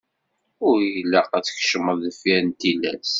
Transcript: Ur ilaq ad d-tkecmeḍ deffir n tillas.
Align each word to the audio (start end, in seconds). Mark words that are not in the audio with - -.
Ur 0.67 0.77
ilaq 0.99 1.29
ad 1.37 1.41
d-tkecmeḍ 1.43 1.97
deffir 2.03 2.39
n 2.43 2.49
tillas. 2.59 3.09